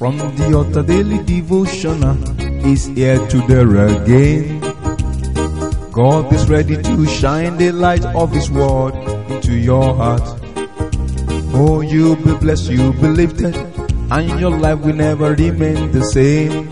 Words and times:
From 0.00 0.16
the 0.16 0.54
altar 0.56 0.82
daily 0.82 1.18
devotional 1.24 2.16
is 2.66 2.86
here 2.86 3.18
to 3.28 3.38
there 3.46 3.68
again. 3.84 4.60
God 5.92 6.32
is 6.32 6.48
ready 6.48 6.80
to 6.80 7.06
shine 7.06 7.58
the 7.58 7.70
light 7.70 8.06
of 8.16 8.32
His 8.32 8.50
word 8.50 8.94
into 9.28 9.52
your 9.52 9.94
heart. 9.94 10.22
Oh, 11.52 11.82
you'll 11.82 12.16
be 12.16 12.32
blessed, 12.32 12.70
you'll 12.70 12.94
be 12.94 13.08
lifted, 13.08 13.54
and 14.10 14.40
your 14.40 14.56
life 14.56 14.80
will 14.80 14.96
never 14.96 15.34
remain 15.34 15.92
the 15.92 16.02
same. 16.04 16.70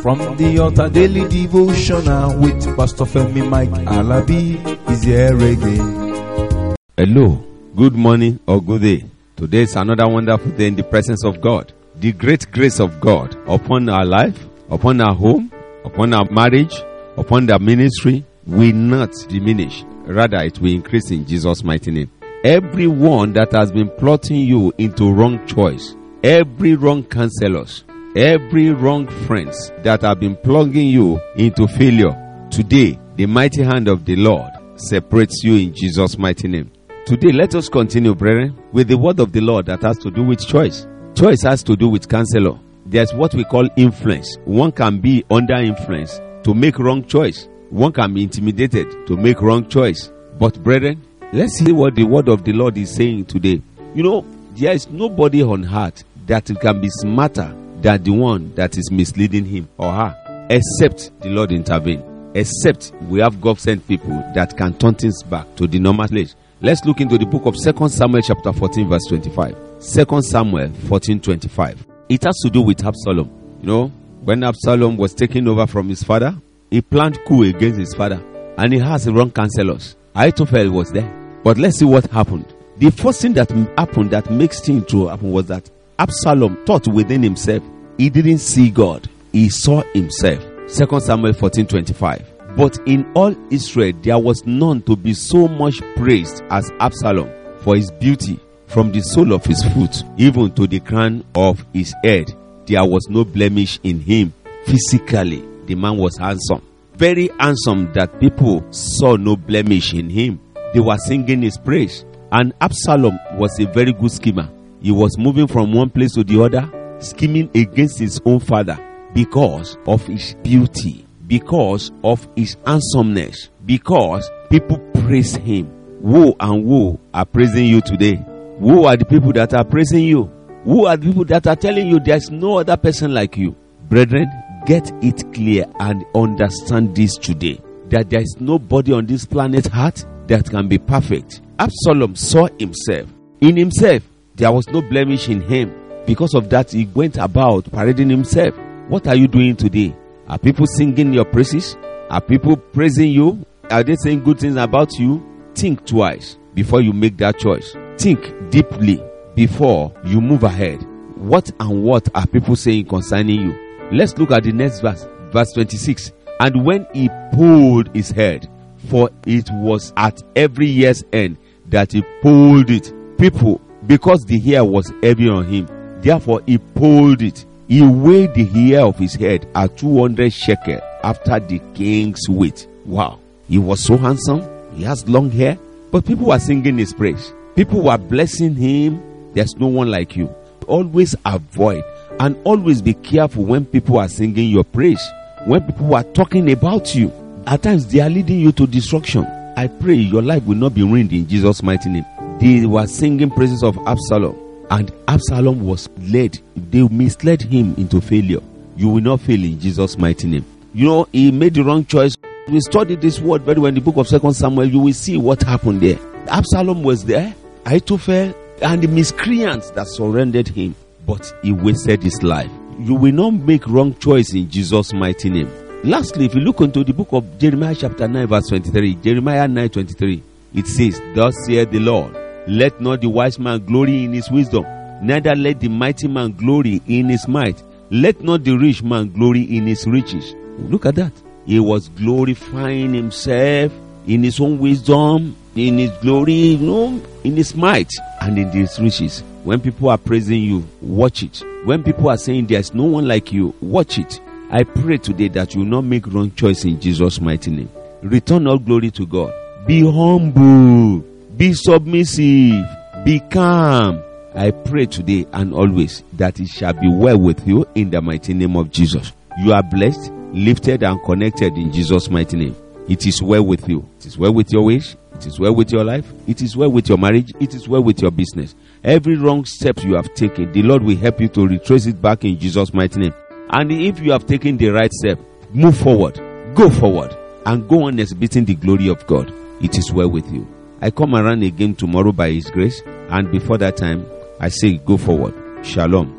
From 0.00 0.36
the 0.36 0.60
altar 0.60 0.88
daily 0.88 1.28
devotional 1.28 2.38
with 2.38 2.62
Pastor 2.76 3.02
Femi 3.02 3.42
Mike 3.48 3.74
Alabi 3.90 4.62
is 4.92 5.02
here 5.02 5.34
again. 5.34 6.76
Hello, 6.96 7.44
good 7.74 7.96
morning 7.96 8.38
or 8.46 8.62
good 8.62 8.82
day. 8.82 9.06
Today 9.34 9.62
is 9.62 9.74
another 9.74 10.06
wonderful 10.06 10.52
day 10.52 10.68
in 10.68 10.76
the 10.76 10.84
presence 10.84 11.24
of 11.24 11.40
God. 11.40 11.72
The 12.02 12.10
great 12.10 12.50
grace 12.50 12.80
of 12.80 12.98
God 13.00 13.36
upon 13.46 13.88
our 13.88 14.04
life, 14.04 14.36
upon 14.72 15.00
our 15.00 15.14
home, 15.14 15.52
upon 15.84 16.12
our 16.12 16.28
marriage, 16.32 16.74
upon 17.16 17.46
the 17.46 17.56
ministry 17.60 18.26
will 18.44 18.74
not 18.74 19.12
diminish. 19.28 19.84
Rather, 20.06 20.38
it 20.38 20.58
will 20.58 20.72
increase 20.72 21.12
in 21.12 21.24
Jesus' 21.24 21.62
mighty 21.62 21.92
name. 21.92 22.10
Everyone 22.42 23.32
that 23.34 23.52
has 23.52 23.70
been 23.70 23.88
plotting 23.88 24.40
you 24.40 24.72
into 24.78 25.12
wrong 25.12 25.46
choice, 25.46 25.94
every 26.24 26.74
wrong 26.74 27.04
counselors, 27.04 27.84
every 28.16 28.70
wrong 28.70 29.06
friends 29.06 29.70
that 29.84 30.02
have 30.02 30.18
been 30.18 30.34
plugging 30.34 30.88
you 30.88 31.20
into 31.36 31.68
failure, 31.68 32.48
today 32.50 32.98
the 33.14 33.26
mighty 33.26 33.62
hand 33.62 33.86
of 33.86 34.04
the 34.04 34.16
Lord 34.16 34.50
separates 34.74 35.44
you 35.44 35.54
in 35.54 35.72
Jesus' 35.72 36.18
mighty 36.18 36.48
name. 36.48 36.72
Today, 37.06 37.30
let 37.30 37.54
us 37.54 37.68
continue, 37.68 38.14
brethren, 38.16 38.58
with 38.72 38.88
the 38.88 38.98
word 38.98 39.20
of 39.20 39.30
the 39.30 39.40
Lord 39.40 39.66
that 39.66 39.82
has 39.82 39.98
to 39.98 40.10
do 40.10 40.24
with 40.24 40.44
choice. 40.44 40.86
Choice 41.14 41.42
has 41.42 41.62
to 41.64 41.76
do 41.76 41.88
with 41.88 42.08
counselor. 42.08 42.58
There's 42.86 43.12
what 43.12 43.34
we 43.34 43.44
call 43.44 43.68
influence. 43.76 44.36
One 44.44 44.72
can 44.72 44.98
be 44.98 45.24
under 45.30 45.56
influence 45.56 46.18
to 46.44 46.54
make 46.54 46.78
wrong 46.78 47.04
choice. 47.04 47.48
One 47.70 47.92
can 47.92 48.14
be 48.14 48.22
intimidated 48.22 49.06
to 49.06 49.16
make 49.16 49.40
wrong 49.42 49.68
choice. 49.68 50.10
But 50.38 50.62
brethren, 50.62 51.02
let's 51.32 51.54
see 51.58 51.70
what 51.70 51.94
the 51.94 52.04
word 52.04 52.28
of 52.28 52.44
the 52.44 52.52
Lord 52.52 52.78
is 52.78 52.94
saying 52.94 53.26
today. 53.26 53.60
You 53.94 54.02
know, 54.02 54.26
there 54.54 54.72
is 54.72 54.88
nobody 54.88 55.42
on 55.42 55.66
earth 55.72 56.02
that 56.26 56.46
can 56.60 56.80
be 56.80 56.88
smarter 56.88 57.54
than 57.82 58.02
the 58.02 58.10
one 58.10 58.54
that 58.54 58.78
is 58.78 58.90
misleading 58.90 59.44
him 59.44 59.68
or 59.76 59.92
her, 59.92 60.46
except 60.48 61.10
the 61.20 61.28
Lord 61.28 61.52
intervene. 61.52 62.02
Except 62.34 62.92
we 63.02 63.20
have 63.20 63.40
God 63.40 63.58
sent 63.60 63.86
people 63.86 64.16
that 64.34 64.56
can 64.56 64.72
turn 64.78 64.94
things 64.94 65.22
back 65.22 65.54
to 65.56 65.66
the 65.66 65.78
normal 65.78 66.08
place. 66.08 66.34
Let's 66.62 66.84
look 66.86 67.00
into 67.02 67.18
the 67.18 67.26
book 67.26 67.44
of 67.44 67.54
2 67.54 67.88
Samuel 67.88 68.22
chapter 68.22 68.52
14 68.52 68.88
verse 68.88 69.04
25. 69.08 69.71
2 69.82 70.22
Samuel 70.22 70.72
14 70.88 71.20
25. 71.20 71.86
It 72.08 72.22
has 72.22 72.36
to 72.44 72.50
do 72.50 72.62
with 72.62 72.84
Absalom. 72.84 73.28
You 73.60 73.66
know, 73.66 73.88
when 74.22 74.44
Absalom 74.44 74.96
was 74.96 75.12
taken 75.12 75.48
over 75.48 75.66
from 75.66 75.88
his 75.88 76.04
father, 76.04 76.36
he 76.70 76.80
planned 76.80 77.18
coup 77.26 77.42
against 77.42 77.80
his 77.80 77.92
father 77.92 78.22
and 78.58 78.72
he 78.72 78.78
has 78.78 79.10
wrong 79.10 79.32
counselors. 79.32 79.96
Ahithophel 80.14 80.70
was 80.70 80.92
there. 80.92 81.10
But 81.42 81.58
let's 81.58 81.80
see 81.80 81.84
what 81.84 82.06
happened. 82.06 82.54
The 82.76 82.90
first 82.90 83.22
thing 83.22 83.32
that 83.32 83.50
happened 83.76 84.12
that 84.12 84.30
makes 84.30 84.60
things 84.60 84.86
to 84.86 85.08
happen 85.08 85.32
was 85.32 85.46
that 85.46 85.68
Absalom 85.98 86.64
thought 86.64 86.86
within 86.86 87.24
himself. 87.24 87.64
He 87.98 88.08
didn't 88.08 88.38
see 88.38 88.70
God. 88.70 89.08
He 89.32 89.48
saw 89.48 89.82
himself. 89.94 90.40
2 90.68 91.00
Samuel 91.00 91.32
14 91.32 91.66
25. 91.66 92.56
But 92.56 92.78
in 92.86 93.10
all 93.16 93.34
Israel 93.52 93.94
there 94.00 94.18
was 94.18 94.46
none 94.46 94.80
to 94.82 94.94
be 94.94 95.12
so 95.12 95.48
much 95.48 95.80
praised 95.96 96.40
as 96.50 96.70
Absalom 96.78 97.28
for 97.62 97.74
his 97.74 97.90
beauty 97.90 98.38
from 98.72 98.90
the 98.90 99.00
sole 99.02 99.32
of 99.32 99.44
his 99.44 99.62
foot 99.74 100.02
even 100.16 100.50
to 100.52 100.66
the 100.66 100.80
crown 100.80 101.24
of 101.34 101.64
his 101.72 101.94
head. 102.02 102.32
There 102.66 102.84
was 102.84 103.06
no 103.10 103.24
blemish 103.24 103.78
in 103.82 104.00
him. 104.00 104.32
Physically, 104.64 105.44
the 105.66 105.74
man 105.74 105.98
was 105.98 106.16
handsome. 106.16 106.62
Very 106.94 107.28
handsome 107.38 107.92
that 107.92 108.18
people 108.20 108.64
saw 108.70 109.16
no 109.16 109.36
blemish 109.36 109.92
in 109.92 110.08
him. 110.08 110.40
They 110.72 110.80
were 110.80 110.96
singing 110.98 111.42
his 111.42 111.58
praise. 111.58 112.04
And 112.30 112.54
Absalom 112.60 113.18
was 113.34 113.58
a 113.60 113.66
very 113.66 113.92
good 113.92 114.10
schemer. 114.10 114.48
He 114.80 114.90
was 114.90 115.18
moving 115.18 115.46
from 115.46 115.72
one 115.72 115.90
place 115.90 116.14
to 116.14 116.24
the 116.24 116.42
other, 116.42 116.98
scheming 117.00 117.50
against 117.54 117.98
his 117.98 118.20
own 118.24 118.40
father 118.40 118.78
because 119.12 119.76
of 119.86 120.06
his 120.06 120.34
beauty, 120.42 121.04
because 121.26 121.92
of 122.02 122.26
his 122.36 122.56
handsomeness, 122.64 123.50
because 123.66 124.30
people 124.48 124.78
praise 125.02 125.36
him. 125.36 125.70
Woe 126.00 126.34
and 126.40 126.64
woe 126.64 126.98
are 127.12 127.26
praising 127.26 127.66
you 127.66 127.80
today? 127.80 128.24
Who 128.62 128.84
are 128.84 128.96
the 128.96 129.04
people 129.04 129.32
that 129.32 129.54
are 129.54 129.64
praising 129.64 130.04
you? 130.04 130.30
Who 130.62 130.86
are 130.86 130.96
the 130.96 131.08
people 131.08 131.24
that 131.24 131.48
are 131.48 131.56
telling 131.56 131.88
you 131.88 131.98
there's 131.98 132.30
no 132.30 132.58
other 132.58 132.76
person 132.76 133.12
like 133.12 133.36
you? 133.36 133.56
Brethren, 133.88 134.30
get 134.66 134.88
it 135.02 135.34
clear 135.34 135.66
and 135.80 136.04
understand 136.14 136.94
this 136.94 137.16
today 137.16 137.60
that 137.88 138.08
there 138.08 138.20
is 138.20 138.36
nobody 138.38 138.92
on 138.92 139.06
this 139.06 139.24
planet 139.24 139.66
Earth 139.74 140.06
that 140.28 140.48
can 140.48 140.68
be 140.68 140.78
perfect. 140.78 141.40
Absalom 141.58 142.14
saw 142.14 142.46
himself. 142.60 143.08
In 143.40 143.56
himself, 143.56 144.04
there 144.36 144.52
was 144.52 144.68
no 144.68 144.80
blemish 144.80 145.28
in 145.28 145.40
him. 145.40 145.74
Because 146.06 146.32
of 146.32 146.48
that, 146.50 146.70
he 146.70 146.84
went 146.84 147.16
about 147.16 147.68
parading 147.72 148.10
himself. 148.10 148.54
What 148.86 149.08
are 149.08 149.16
you 149.16 149.26
doing 149.26 149.56
today? 149.56 149.92
Are 150.28 150.38
people 150.38 150.66
singing 150.68 151.12
your 151.12 151.24
praises? 151.24 151.76
Are 152.10 152.20
people 152.20 152.56
praising 152.56 153.10
you? 153.10 153.44
Are 153.72 153.82
they 153.82 153.96
saying 153.96 154.22
good 154.22 154.38
things 154.38 154.54
about 154.54 154.92
you? 155.00 155.20
Think 155.56 155.84
twice 155.84 156.38
before 156.54 156.80
you 156.80 156.92
make 156.92 157.16
that 157.16 157.40
choice. 157.40 157.74
Think 157.98 158.50
deeply 158.50 159.02
before 159.34 159.92
you 160.04 160.20
move 160.20 160.42
ahead. 160.42 160.82
What 161.16 161.50
and 161.60 161.84
what 161.84 162.08
are 162.14 162.26
people 162.26 162.56
saying 162.56 162.86
concerning 162.86 163.40
you? 163.42 163.88
Let's 163.92 164.16
look 164.18 164.30
at 164.32 164.44
the 164.44 164.52
next 164.52 164.80
verse, 164.80 165.06
verse 165.30 165.52
26. 165.52 166.12
And 166.40 166.64
when 166.64 166.86
he 166.92 167.08
pulled 167.32 167.94
his 167.94 168.10
head, 168.10 168.48
for 168.88 169.10
it 169.26 169.48
was 169.52 169.92
at 169.96 170.20
every 170.34 170.66
year's 170.66 171.04
end 171.12 171.36
that 171.68 171.92
he 171.92 172.02
pulled 172.22 172.70
it. 172.70 172.92
People, 173.18 173.60
because 173.86 174.24
the 174.24 174.40
hair 174.40 174.64
was 174.64 174.92
heavy 175.02 175.28
on 175.28 175.44
him, 175.46 175.68
therefore 176.00 176.42
he 176.46 176.58
pulled 176.58 177.22
it. 177.22 177.46
He 177.68 177.82
weighed 177.82 178.34
the 178.34 178.44
hair 178.44 178.80
of 178.84 178.98
his 178.98 179.14
head 179.14 179.48
at 179.54 179.76
200 179.78 180.32
shekel 180.32 180.80
after 181.04 181.38
the 181.38 181.60
king's 181.74 182.28
weight. 182.28 182.66
Wow. 182.84 183.20
He 183.48 183.58
was 183.58 183.80
so 183.80 183.96
handsome. 183.96 184.42
He 184.74 184.82
has 184.82 185.08
long 185.08 185.30
hair. 185.30 185.56
But 185.90 186.04
people 186.04 186.26
were 186.28 186.38
singing 186.38 186.78
his 186.78 186.92
praise. 186.92 187.32
People 187.56 187.82
were 187.82 187.98
blessing 187.98 188.54
him. 188.54 189.02
There's 189.34 189.56
no 189.56 189.66
one 189.66 189.90
like 189.90 190.16
you. 190.16 190.34
Always 190.66 191.14
avoid 191.24 191.84
and 192.20 192.36
always 192.44 192.80
be 192.80 192.94
careful 192.94 193.44
when 193.44 193.64
people 193.66 193.98
are 193.98 194.08
singing 194.08 194.48
your 194.50 194.64
praise. 194.64 195.02
When 195.46 195.62
people 195.62 195.94
are 195.94 196.04
talking 196.04 196.50
about 196.50 196.94
you. 196.94 197.12
At 197.46 197.62
times 197.62 197.86
they 197.88 198.00
are 198.00 198.08
leading 198.08 198.38
you 198.40 198.52
to 198.52 198.66
destruction. 198.66 199.26
I 199.56 199.66
pray 199.66 199.94
your 199.96 200.22
life 200.22 200.44
will 200.44 200.56
not 200.56 200.74
be 200.74 200.82
ruined 200.82 201.12
in 201.12 201.26
Jesus' 201.26 201.62
mighty 201.62 201.90
name. 201.90 202.06
They 202.40 202.64
were 202.64 202.86
singing 202.86 203.30
praises 203.30 203.62
of 203.62 203.76
Absalom, 203.86 204.36
and 204.70 204.90
Absalom 205.08 205.64
was 205.64 205.88
led. 205.98 206.38
They 206.56 206.82
misled 206.88 207.42
him 207.42 207.74
into 207.76 208.00
failure. 208.00 208.40
You 208.76 208.88
will 208.88 209.02
not 209.02 209.20
fail 209.20 209.42
in 209.44 209.60
Jesus' 209.60 209.98
mighty 209.98 210.26
name. 210.28 210.44
You 210.72 210.86
know, 210.86 211.08
he 211.12 211.30
made 211.30 211.54
the 211.54 211.62
wrong 211.64 211.84
choice. 211.84 212.14
We 212.48 212.60
studied 212.60 213.00
this 213.00 213.20
word 213.20 213.42
very 213.42 213.60
well 213.60 213.68
in 213.68 213.74
the 213.74 213.80
book 213.80 213.96
of 213.96 214.08
Second 214.08 214.32
Samuel. 214.34 214.64
You 214.66 214.80
will 214.80 214.94
see 214.94 215.16
what 215.16 215.42
happened 215.42 215.82
there. 215.82 215.98
Absalom 216.28 216.82
was 216.82 217.04
there, 217.04 217.34
Ahithophel, 217.64 218.34
and 218.62 218.82
the 218.82 218.88
miscreants 218.88 219.70
that 219.70 219.88
surrendered 219.88 220.48
him, 220.48 220.74
but 221.06 221.32
he 221.42 221.52
wasted 221.52 222.02
his 222.02 222.22
life. 222.22 222.50
You 222.78 222.94
will 222.94 223.12
not 223.12 223.32
make 223.32 223.66
wrong 223.66 223.94
choice 223.96 224.34
in 224.34 224.48
Jesus' 224.50 224.92
mighty 224.92 225.30
name. 225.30 225.50
Lastly, 225.84 226.26
if 226.26 226.34
you 226.34 226.40
look 226.40 226.60
into 226.60 226.84
the 226.84 226.92
book 226.92 227.08
of 227.12 227.38
Jeremiah 227.38 227.74
chapter 227.74 228.06
9 228.06 228.26
verse 228.28 228.48
23, 228.48 228.94
Jeremiah 228.96 229.48
9 229.48 229.68
23, 229.68 230.22
it 230.54 230.66
says, 230.66 231.00
Thus 231.14 231.34
saith 231.46 231.70
the 231.70 231.80
Lord, 231.80 232.14
let 232.46 232.80
not 232.80 233.00
the 233.00 233.08
wise 233.08 233.38
man 233.38 233.64
glory 233.64 234.04
in 234.04 234.12
his 234.12 234.30
wisdom, 234.30 234.64
neither 235.02 235.34
let 235.34 235.60
the 235.60 235.68
mighty 235.68 236.08
man 236.08 236.32
glory 236.32 236.80
in 236.86 237.08
his 237.08 237.26
might, 237.26 237.62
let 237.90 238.20
not 238.20 238.44
the 238.44 238.56
rich 238.56 238.82
man 238.82 239.10
glory 239.12 239.42
in 239.42 239.66
his 239.66 239.86
riches. 239.86 240.34
Look 240.58 240.86
at 240.86 240.94
that. 240.96 241.12
He 241.46 241.58
was 241.58 241.88
glorifying 241.88 242.94
himself 242.94 243.72
in 244.06 244.22
his 244.22 244.38
own 244.40 244.58
wisdom, 244.58 245.36
in 245.54 245.78
his 245.78 245.90
glory, 246.02 246.32
you 246.32 246.58
know, 246.58 247.02
in 247.24 247.36
his 247.36 247.54
might, 247.54 247.90
and 248.20 248.38
in 248.38 248.50
his 248.50 248.78
riches. 248.80 249.22
When 249.44 249.60
people 249.60 249.90
are 249.90 249.98
praising 249.98 250.42
you, 250.42 250.66
watch 250.80 251.22
it. 251.22 251.42
When 251.64 251.82
people 251.82 252.10
are 252.10 252.16
saying 252.16 252.46
there's 252.46 252.74
no 252.74 252.84
one 252.84 253.06
like 253.06 253.32
you, 253.32 253.54
watch 253.60 253.98
it. 253.98 254.20
I 254.50 254.64
pray 254.64 254.98
today 254.98 255.28
that 255.28 255.54
you 255.54 255.60
will 255.60 255.68
not 255.68 255.84
make 255.84 256.06
wrong 256.06 256.30
choice 256.32 256.64
in 256.64 256.80
Jesus' 256.80 257.20
mighty 257.20 257.50
name. 257.50 257.70
Return 258.02 258.46
all 258.46 258.58
glory 258.58 258.90
to 258.92 259.06
God. 259.06 259.32
Be 259.66 259.80
humble. 259.80 261.00
Be 261.36 261.54
submissive. 261.54 262.64
Be 263.04 263.20
calm. 263.30 264.02
I 264.34 264.50
pray 264.50 264.86
today 264.86 265.26
and 265.32 265.52
always 265.54 266.02
that 266.14 266.40
it 266.40 266.48
shall 266.48 266.72
be 266.72 266.88
well 266.88 267.18
with 267.18 267.46
you 267.46 267.66
in 267.74 267.90
the 267.90 268.00
mighty 268.00 268.34
name 268.34 268.56
of 268.56 268.70
Jesus. 268.70 269.12
You 269.38 269.52
are 269.52 269.62
blessed, 269.62 270.10
lifted, 270.32 270.82
and 270.82 271.02
connected 271.02 271.54
in 271.56 271.72
Jesus' 271.72 272.10
mighty 272.10 272.36
name. 272.36 272.56
It 272.88 273.06
is 273.06 273.22
well 273.22 273.44
with 273.44 273.68
you. 273.68 273.88
It 274.00 274.06
is 274.06 274.18
well 274.18 274.32
with 274.32 274.52
your 274.52 274.64
ways. 274.64 274.96
It 275.22 275.28
is 275.28 275.38
well 275.38 275.54
with 275.54 275.70
your 275.70 275.84
life. 275.84 276.12
It 276.26 276.42
is 276.42 276.56
well 276.56 276.72
with 276.72 276.88
your 276.88 276.98
marriage. 276.98 277.32
It 277.38 277.54
is 277.54 277.68
well 277.68 277.80
with 277.80 278.02
your 278.02 278.10
business. 278.10 278.56
Every 278.82 279.14
wrong 279.14 279.44
step 279.44 279.84
you 279.84 279.94
have 279.94 280.12
taken, 280.14 280.50
the 280.50 280.64
Lord 280.64 280.82
will 280.82 280.96
help 280.96 281.20
you 281.20 281.28
to 281.28 281.46
retrace 281.46 281.86
it 281.86 282.02
back 282.02 282.24
in 282.24 282.36
Jesus' 282.40 282.74
mighty 282.74 282.98
name. 282.98 283.14
And 283.50 283.70
if 283.70 284.00
you 284.00 284.10
have 284.10 284.26
taken 284.26 284.56
the 284.56 284.70
right 284.70 284.92
step, 284.92 285.20
move 285.52 285.76
forward, 285.76 286.16
go 286.56 286.68
forward, 286.68 287.16
and 287.46 287.68
go 287.68 287.84
on 287.84 288.00
exhibiting 288.00 288.46
the 288.46 288.56
glory 288.56 288.88
of 288.88 289.06
God. 289.06 289.32
It 289.62 289.78
is 289.78 289.92
well 289.92 290.08
with 290.08 290.28
you. 290.32 290.44
I 290.80 290.90
come 290.90 291.14
around 291.14 291.44
again 291.44 291.76
tomorrow 291.76 292.10
by 292.10 292.32
His 292.32 292.50
grace, 292.50 292.82
and 292.84 293.30
before 293.30 293.58
that 293.58 293.76
time, 293.76 294.04
I 294.40 294.48
say, 294.48 294.78
go 294.78 294.96
forward. 294.96 295.34
Shalom. 295.64 296.18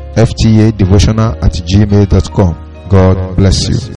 ftadevotional 0.15 1.35
at 1.43 1.53
gmail.com. 1.65 2.55
God 2.89 3.35
bless 3.35 3.69
you. 3.69 3.77